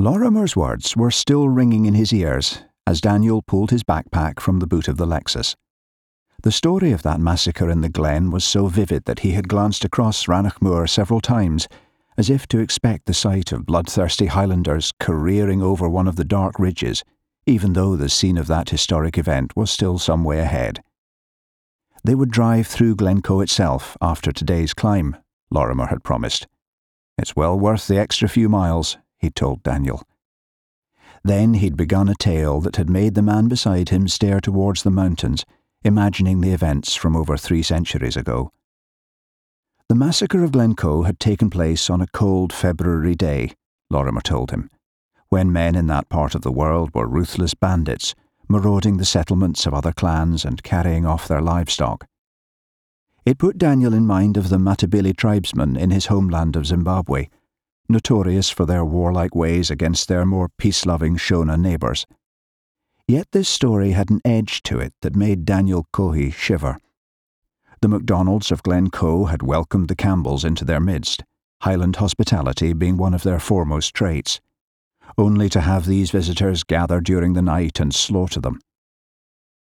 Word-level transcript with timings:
Lorimer's 0.00 0.56
words 0.56 0.96
were 0.96 1.10
still 1.10 1.50
ringing 1.50 1.84
in 1.84 1.92
his 1.92 2.10
ears 2.10 2.60
as 2.86 3.02
Daniel 3.02 3.42
pulled 3.42 3.70
his 3.70 3.82
backpack 3.82 4.40
from 4.40 4.58
the 4.58 4.66
boot 4.66 4.88
of 4.88 4.96
the 4.96 5.04
Lexus. 5.04 5.54
The 6.42 6.50
story 6.50 6.90
of 6.90 7.02
that 7.02 7.20
massacre 7.20 7.68
in 7.68 7.82
the 7.82 7.90
glen 7.90 8.30
was 8.30 8.42
so 8.42 8.68
vivid 8.68 9.04
that 9.04 9.18
he 9.18 9.32
had 9.32 9.46
glanced 9.46 9.84
across 9.84 10.26
Rannoch 10.26 10.62
Moor 10.62 10.86
several 10.86 11.20
times, 11.20 11.68
as 12.16 12.30
if 12.30 12.48
to 12.48 12.60
expect 12.60 13.04
the 13.04 13.12
sight 13.12 13.52
of 13.52 13.66
bloodthirsty 13.66 14.28
Highlanders 14.28 14.90
careering 14.98 15.60
over 15.60 15.86
one 15.86 16.08
of 16.08 16.16
the 16.16 16.24
dark 16.24 16.58
ridges, 16.58 17.04
even 17.44 17.74
though 17.74 17.94
the 17.94 18.08
scene 18.08 18.38
of 18.38 18.46
that 18.46 18.70
historic 18.70 19.18
event 19.18 19.54
was 19.54 19.70
still 19.70 19.98
some 19.98 20.24
way 20.24 20.38
ahead. 20.38 20.82
They 22.04 22.14
would 22.14 22.30
drive 22.30 22.66
through 22.66 22.96
Glencoe 22.96 23.40
itself 23.40 23.98
after 24.00 24.32
today's 24.32 24.72
climb, 24.72 25.18
Lorimer 25.50 25.88
had 25.88 26.02
promised. 26.02 26.46
It's 27.18 27.36
well 27.36 27.58
worth 27.60 27.86
the 27.86 27.98
extra 27.98 28.30
few 28.30 28.48
miles, 28.48 28.96
he'd 29.20 29.34
told 29.34 29.62
Daniel. 29.62 30.02
Then 31.22 31.54
he'd 31.54 31.76
begun 31.76 32.08
a 32.08 32.14
tale 32.14 32.60
that 32.60 32.76
had 32.76 32.88
made 32.88 33.14
the 33.14 33.22
man 33.22 33.48
beside 33.48 33.90
him 33.90 34.08
stare 34.08 34.40
towards 34.40 34.82
the 34.82 34.90
mountains, 34.90 35.44
imagining 35.84 36.40
the 36.40 36.52
events 36.52 36.94
from 36.94 37.14
over 37.16 37.36
three 37.36 37.62
centuries 37.62 38.16
ago. 38.16 38.52
The 39.88 39.94
massacre 39.94 40.44
of 40.44 40.52
Glencoe 40.52 41.02
had 41.02 41.18
taken 41.18 41.50
place 41.50 41.90
on 41.90 42.00
a 42.00 42.06
cold 42.06 42.52
February 42.52 43.14
day, 43.14 43.52
Lorimer 43.90 44.20
told 44.20 44.50
him, 44.50 44.70
when 45.28 45.52
men 45.52 45.74
in 45.74 45.86
that 45.88 46.08
part 46.08 46.34
of 46.34 46.42
the 46.42 46.52
world 46.52 46.94
were 46.94 47.06
ruthless 47.06 47.54
bandits, 47.54 48.14
marauding 48.48 48.96
the 48.96 49.04
settlements 49.04 49.66
of 49.66 49.74
other 49.74 49.92
clans 49.92 50.44
and 50.44 50.62
carrying 50.62 51.06
off 51.06 51.28
their 51.28 51.40
livestock. 51.40 52.06
It 53.24 53.38
put 53.38 53.58
Daniel 53.58 53.92
in 53.92 54.06
mind 54.06 54.36
of 54.36 54.48
the 54.48 54.58
Matabele 54.58 55.16
tribesmen 55.16 55.76
in 55.76 55.90
his 55.90 56.06
homeland 56.06 56.56
of 56.56 56.66
Zimbabwe, 56.66 57.28
notorious 57.90 58.48
for 58.48 58.64
their 58.64 58.84
warlike 58.84 59.34
ways 59.34 59.70
against 59.70 60.08
their 60.08 60.24
more 60.24 60.48
peace 60.56 60.86
loving 60.86 61.16
Shona 61.16 61.60
neighbours. 61.60 62.06
Yet 63.06 63.28
this 63.32 63.48
story 63.48 63.90
had 63.90 64.10
an 64.10 64.20
edge 64.24 64.62
to 64.62 64.78
it 64.78 64.94
that 65.02 65.16
made 65.16 65.44
Daniel 65.44 65.86
Kohi 65.92 66.32
shiver. 66.32 66.78
The 67.82 67.88
MacDonalds 67.88 68.52
of 68.52 68.62
Glencoe 68.62 69.24
had 69.24 69.42
welcomed 69.42 69.88
the 69.88 69.96
Campbells 69.96 70.44
into 70.44 70.64
their 70.64 70.80
midst, 70.80 71.24
Highland 71.62 71.96
hospitality 71.96 72.72
being 72.72 72.96
one 72.96 73.14
of 73.14 73.22
their 73.22 73.40
foremost 73.40 73.94
traits, 73.94 74.40
only 75.18 75.48
to 75.48 75.60
have 75.60 75.86
these 75.86 76.10
visitors 76.10 76.62
gather 76.62 77.00
during 77.00 77.32
the 77.32 77.42
night 77.42 77.80
and 77.80 77.94
slaughter 77.94 78.40
them. 78.40 78.60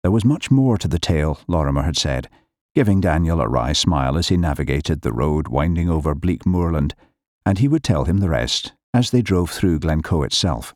There 0.04 0.12
was 0.12 0.26
much 0.26 0.50
more 0.50 0.78
to 0.78 0.88
the 0.88 1.00
tale, 1.00 1.40
Lorimer 1.48 1.84
had 1.84 1.98
said, 1.98 2.30
giving 2.76 3.02
Daniel 3.02 3.42
a 3.42 3.48
wry 3.48 3.74
smile 3.74 4.18
as 4.18 4.30
he 4.30 4.38
navigated 4.38 5.02
the 5.02 5.14
road 5.14 5.48
winding 5.48 5.90
over 5.90 6.16
bleak 6.16 6.46
moorland 6.46 6.96
and 7.46 7.58
he 7.58 7.68
would 7.68 7.84
tell 7.84 8.06
him 8.06 8.18
the 8.18 8.30
rest 8.30 8.74
as 8.94 9.12
they 9.12 9.22
drove 9.22 9.50
through 9.50 9.80
Glencoe 9.80 10.24
itself. 10.24 10.74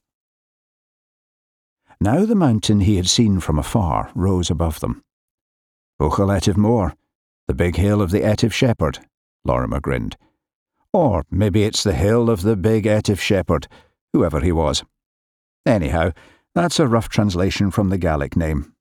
Now 1.99 2.25
the 2.25 2.35
mountain 2.35 2.81
he 2.81 2.97
had 2.97 3.07
seen 3.07 3.39
from 3.39 3.57
afar 3.57 4.11
rose 4.13 4.49
above 4.49 4.79
them. 4.79 5.01
Buachaille 5.99 6.35
Etive 6.35 6.55
Mòr, 6.55 6.93
the 7.47 7.55
big 7.55 7.75
hill 7.75 8.01
of 8.01 8.11
the 8.11 8.23
Etive 8.23 8.53
Shepherd, 8.53 8.99
Lorimer 9.45 9.79
grinned. 9.79 10.15
Or 10.93 11.25
maybe 11.31 11.63
it's 11.63 11.83
the 11.83 11.93
hill 11.93 12.29
of 12.29 12.41
the 12.41 12.55
big 12.55 12.85
Etive 12.85 13.19
Shepherd, 13.19 13.67
whoever 14.13 14.41
he 14.41 14.51
was. 14.51 14.83
Anyhow, 15.65 16.11
that's 16.53 16.79
a 16.79 16.87
rough 16.87 17.09
translation 17.09 17.71
from 17.71 17.89
the 17.89 17.97
Gaelic 17.97 18.35
name. 18.35 18.73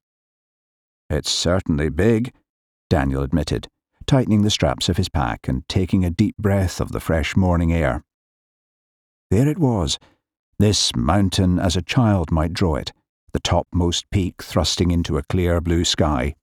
It's 1.08 1.30
certainly 1.30 1.88
big, 1.88 2.32
Daniel 2.90 3.22
admitted 3.22 3.68
tightening 4.06 4.42
the 4.42 4.50
straps 4.50 4.88
of 4.88 4.96
his 4.96 5.08
pack 5.08 5.48
and 5.48 5.68
taking 5.68 6.04
a 6.04 6.10
deep 6.10 6.36
breath 6.38 6.80
of 6.80 6.92
the 6.92 7.00
fresh 7.00 7.36
morning 7.36 7.72
air. 7.72 8.04
There 9.30 9.48
it 9.48 9.58
was, 9.58 9.98
this 10.58 10.94
mountain 10.96 11.58
as 11.58 11.76
a 11.76 11.82
child 11.82 12.30
might 12.30 12.52
draw 12.52 12.76
it, 12.76 12.92
the 13.32 13.40
topmost 13.40 14.08
peak 14.10 14.42
thrusting 14.42 14.90
into 14.90 15.18
a 15.18 15.22
clear 15.24 15.60
blue 15.60 15.84
sky. 15.84 16.34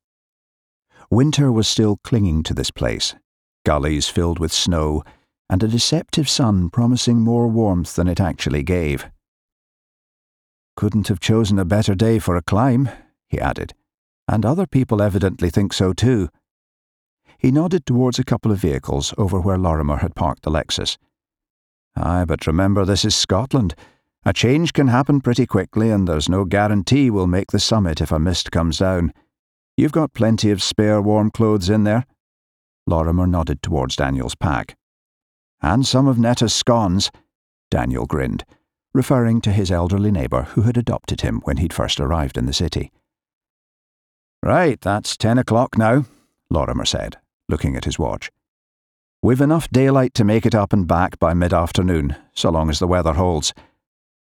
Winter 1.10 1.52
was 1.52 1.68
still 1.68 1.98
clinging 2.04 2.44
to 2.44 2.54
this 2.54 2.72
place, 2.72 3.16
gullies 3.66 4.08
filled 4.10 4.40
with 4.40 4.52
snow, 4.52 5.04
and 5.50 5.64
a 5.64 5.68
deceptive 5.68 6.30
sun 6.30 6.70
promising 6.70 7.20
more 7.20 7.48
warmth 7.48 7.96
than 7.96 8.08
it 8.08 8.20
actually 8.20 8.64
gave. 8.64 9.10
Couldn't 10.76 11.08
have 11.08 11.20
chosen 11.20 11.60
a 11.60 11.66
better 11.66 11.96
day 11.96 12.20
for 12.20 12.36
a 12.36 12.42
climb, 12.42 12.90
he 13.30 13.40
added, 13.40 13.74
and 14.28 14.46
other 14.46 14.68
people 14.68 15.02
evidently 15.02 15.50
think 15.50 15.74
so 15.74 15.94
too. 15.94 16.30
He 17.44 17.52
nodded 17.52 17.86
towards 17.86 18.20
a 18.20 18.24
couple 18.24 18.54
of 18.54 18.60
vehicles 18.60 19.14
over 19.18 19.38
where 19.38 19.58
Lorimer 19.58 19.98
had 19.98 20.16
parked 20.16 20.44
the 20.44 20.50
Lexus. 20.50 20.98
Aye, 21.94 22.24
but 22.24 22.48
remember 22.48 22.86
this 22.86 23.04
is 23.04 23.16
Scotland. 23.16 23.76
A 24.24 24.32
change 24.32 24.72
can 24.72 24.88
happen 24.88 25.20
pretty 25.20 25.46
quickly, 25.46 25.90
and 25.90 26.08
there's 26.08 26.30
no 26.30 26.46
guarantee 26.46 27.10
we'll 27.10 27.28
make 27.28 27.52
the 27.52 27.60
summit 27.60 28.00
if 28.00 28.14
a 28.14 28.18
mist 28.18 28.50
comes 28.50 28.78
down. 28.78 29.12
You've 29.76 29.92
got 29.92 30.14
plenty 30.14 30.52
of 30.52 30.64
spare 30.64 31.02
warm 31.02 31.32
clothes 31.32 31.70
in 31.70 31.84
there. 31.84 32.06
Lorimer 32.88 33.28
nodded 33.28 33.62
towards 33.62 33.98
Daniel's 33.98 34.36
pack. 34.36 34.78
And 35.62 35.86
some 35.86 36.08
of 36.08 36.18
Netta's 36.18 36.54
scones, 36.54 37.12
Daniel 37.70 38.06
grinned, 38.06 38.46
referring 38.94 39.42
to 39.42 39.52
his 39.52 39.70
elderly 39.70 40.12
neighbour 40.12 40.44
who 40.44 40.62
had 40.62 40.78
adopted 40.78 41.20
him 41.20 41.42
when 41.44 41.58
he'd 41.58 41.74
first 41.74 42.00
arrived 42.00 42.38
in 42.38 42.46
the 42.46 42.54
city. 42.54 42.90
Right, 44.42 44.80
that's 44.80 45.18
ten 45.18 45.38
o'clock 45.38 45.78
now, 45.78 46.06
Lorimer 46.50 46.86
said 46.86 47.18
looking 47.50 47.76
at 47.76 47.86
his 47.86 48.00
watch. 48.00 48.32
We've 49.22 49.42
enough 49.42 49.70
daylight 49.70 50.14
to 50.16 50.24
make 50.24 50.46
it 50.46 50.54
up 50.54 50.74
and 50.74 50.88
back 50.88 51.18
by 51.18 51.34
mid 51.34 51.54
afternoon, 51.54 52.16
so 52.34 52.50
long 52.50 52.70
as 52.70 52.80
the 52.80 52.88
weather 52.88 53.14
holds. 53.14 53.54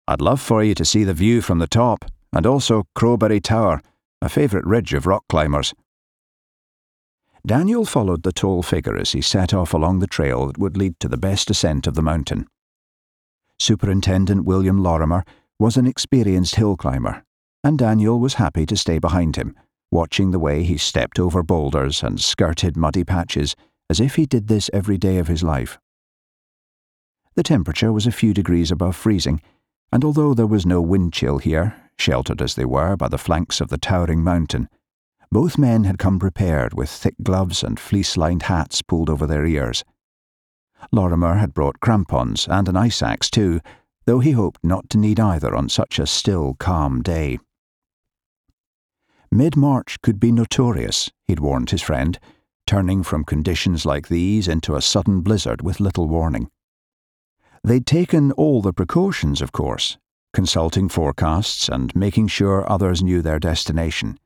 I'd 0.07 0.21
love 0.21 0.41
for 0.41 0.63
you 0.63 0.75
to 0.77 0.85
see 0.85 1.05
the 1.05 1.15
view 1.15 1.41
from 1.41 1.59
the 1.59 1.67
top, 1.67 2.05
and 2.33 2.47
also 2.47 2.85
Crowberry 2.97 3.43
Tower, 3.43 3.81
a 4.21 4.29
favourite 4.29 4.67
ridge 4.67 4.95
of 4.95 5.07
rock 5.07 5.25
climbers. 5.29 5.75
Daniel 7.45 7.85
followed 7.85 8.23
the 8.23 8.33
tall 8.33 8.63
figure 8.63 8.97
as 8.97 9.11
he 9.11 9.21
set 9.21 9.53
off 9.53 9.75
along 9.75 9.99
the 9.99 10.07
trail 10.07 10.47
that 10.47 10.59
would 10.59 10.77
lead 10.77 11.01
to 11.01 11.09
the 11.09 11.17
best 11.17 11.51
ascent 11.51 11.89
of 11.89 11.95
the 11.95 12.03
mountain. 12.03 12.47
Superintendent 13.59 14.45
William 14.45 14.83
Lorimer 14.83 15.25
was 15.59 15.77
an 15.77 15.87
experienced 15.87 16.55
hill 16.55 16.77
climber, 16.77 17.25
and 17.65 17.77
Daniel 17.77 18.21
was 18.21 18.35
happy 18.35 18.67
to 18.67 18.77
stay 18.77 19.01
behind 19.01 19.35
him 19.35 19.57
watching 19.93 20.31
the 20.31 20.39
way 20.39 20.65
he 20.65 20.77
stepped 20.77 21.21
over 21.21 21.43
boulders 21.43 22.03
and 22.03 22.21
skirted 22.21 22.77
muddy 22.77 23.05
patches 23.05 23.55
as 23.91 24.01
if 24.01 24.17
he 24.17 24.25
did 24.27 24.49
this 24.49 24.71
every 24.73 24.97
day 24.97 25.19
of 25.19 25.29
his 25.29 25.43
life. 25.43 25.79
The 27.35 27.43
temperature 27.43 27.93
was 27.93 28.07
a 28.07 28.13
few 28.13 28.35
degrees 28.35 28.71
above 28.71 28.97
freezing, 28.97 29.41
and 29.93 30.05
although 30.05 30.33
there 30.33 30.47
was 30.47 30.65
no 30.65 30.81
wind 30.81 31.13
chill 31.13 31.39
here, 31.39 31.77
sheltered 31.99 32.41
as 32.41 32.55
they 32.55 32.65
were 32.65 32.97
by 32.97 33.09
the 33.09 33.19
flanks 33.19 33.61
of 33.61 33.69
the 33.69 33.79
towering 33.79 34.25
mountain, 34.25 34.69
both 35.31 35.59
men 35.59 35.85
had 35.85 35.99
come 35.99 36.19
prepared 36.19 36.75
with 36.75 36.91
thick 36.91 37.15
gloves 37.23 37.63
and 37.63 37.79
fleece 37.79 38.17
lined 38.17 38.45
hats 38.45 38.83
pulled 38.83 39.11
over 39.11 39.27
their 39.27 39.45
ears. 39.45 39.85
Lorimer 40.91 41.35
had 41.35 41.55
brought 41.55 41.81
crampons 41.81 42.49
and 42.49 42.69
an 42.69 42.77
ice 42.77 43.03
axe 43.03 43.31
too, 43.31 43.61
though 44.07 44.21
he 44.21 44.33
hoped 44.33 44.65
not 44.65 44.91
to 44.91 44.99
need 44.99 45.21
either 45.21 45.55
on 45.55 45.69
such 45.69 45.99
a 45.99 46.07
still, 46.07 46.55
calm 46.59 47.03
day. 47.03 47.39
Mid 49.35 49.57
March 49.57 49.99
could 50.03 50.21
be 50.21 50.31
notorious, 50.31 51.11
he'd 51.27 51.41
warned 51.41 51.71
his 51.71 51.81
friend, 51.81 52.19
turning 52.67 53.03
from 53.03 53.25
conditions 53.25 53.87
like 53.87 54.09
these 54.09 54.47
into 54.47 54.77
a 54.77 54.83
sudden 54.83 55.23
blizzard 55.23 55.63
with 55.63 55.81
little 55.81 56.07
warning. 56.07 56.51
They'd 57.65 57.87
taken 57.87 58.33
all 58.33 58.61
the 58.61 58.75
precautions, 58.75 59.41
of 59.41 59.51
course, 59.51 59.97
consulting 60.35 60.91
forecasts 60.91 61.71
and 61.71 61.97
making 61.97 62.29
sure 62.29 62.71
others 62.71 63.03
knew 63.03 63.23
their 63.23 63.39
destination. 63.39 64.19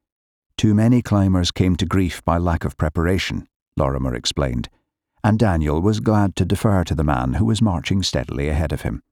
Too 0.56 0.74
many 0.74 1.02
climbers 1.02 1.52
came 1.52 1.76
to 1.76 1.86
grief 1.86 2.24
by 2.24 2.38
lack 2.38 2.64
of 2.64 2.76
preparation, 2.76 3.46
Lorimer 3.76 4.12
explained, 4.12 4.68
and 5.22 5.38
Daniel 5.38 5.80
was 5.80 6.00
glad 6.00 6.34
to 6.34 6.44
defer 6.44 6.82
to 6.82 6.96
the 6.96 7.04
man 7.04 7.34
who 7.34 7.44
was 7.44 7.62
marching 7.62 8.02
steadily 8.02 8.48
ahead 8.48 8.72
of 8.72 8.80
him. 8.80 9.04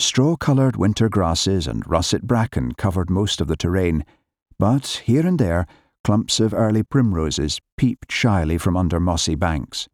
Straw 0.00 0.34
coloured 0.34 0.74
winter 0.74 1.08
grasses 1.08 1.68
and 1.68 1.88
russet 1.88 2.26
bracken 2.26 2.72
covered 2.72 3.08
most 3.08 3.40
of 3.40 3.46
the 3.46 3.56
terrain, 3.56 4.04
but 4.58 5.02
here 5.04 5.26
and 5.26 5.38
there 5.38 5.66
clumps 6.04 6.40
of 6.40 6.52
early 6.52 6.82
primroses 6.82 7.60
peeped 7.76 8.10
shyly 8.10 8.58
from 8.58 8.76
under 8.76 8.98
mossy 8.98 9.34
banks. 9.34 9.88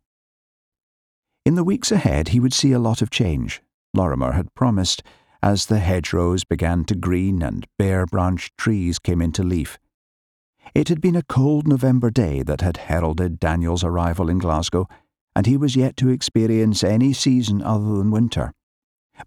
In 1.44 1.54
the 1.54 1.64
weeks 1.64 1.92
ahead, 1.92 2.28
he 2.28 2.40
would 2.40 2.52
see 2.52 2.72
a 2.72 2.78
lot 2.78 3.02
of 3.02 3.10
change, 3.10 3.62
Lorimer 3.94 4.32
had 4.32 4.54
promised, 4.54 5.02
as 5.42 5.66
the 5.66 5.78
hedgerows 5.78 6.44
began 6.44 6.84
to 6.84 6.94
green 6.94 7.42
and 7.42 7.66
bare 7.78 8.06
branched 8.06 8.56
trees 8.58 8.98
came 8.98 9.22
into 9.22 9.42
leaf. 9.42 9.78
It 10.74 10.88
had 10.88 11.00
been 11.00 11.16
a 11.16 11.22
cold 11.22 11.66
November 11.66 12.10
day 12.10 12.42
that 12.42 12.60
had 12.60 12.76
heralded 12.76 13.40
Daniel's 13.40 13.84
arrival 13.84 14.28
in 14.28 14.38
Glasgow, 14.38 14.88
and 15.34 15.46
he 15.46 15.56
was 15.56 15.76
yet 15.76 15.96
to 15.98 16.08
experience 16.08 16.82
any 16.82 17.12
season 17.12 17.62
other 17.62 17.96
than 17.96 18.10
winter. 18.10 18.52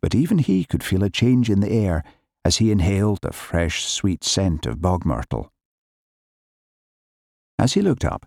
But 0.01 0.13
even 0.13 0.39
he 0.39 0.65
could 0.65 0.83
feel 0.83 1.03
a 1.03 1.09
change 1.09 1.49
in 1.49 1.59
the 1.61 1.71
air 1.71 2.03
as 2.43 2.57
he 2.57 2.71
inhaled 2.71 3.19
the 3.21 3.33
fresh, 3.33 3.85
sweet 3.85 4.23
scent 4.23 4.65
of 4.65 4.81
bog 4.81 5.05
myrtle. 5.05 5.51
As 7.59 7.73
he 7.73 7.81
looked 7.81 8.05
up, 8.05 8.25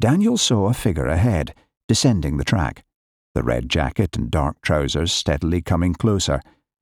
Daniel 0.00 0.36
saw 0.36 0.68
a 0.68 0.74
figure 0.74 1.06
ahead, 1.06 1.54
descending 1.86 2.38
the 2.38 2.44
track, 2.44 2.84
the 3.34 3.42
red 3.42 3.68
jacket 3.68 4.16
and 4.16 4.30
dark 4.30 4.60
trousers 4.62 5.12
steadily 5.12 5.60
coming 5.60 5.94
closer, 5.94 6.40